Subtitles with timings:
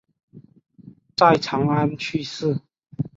[1.15, 2.59] 在长安去世。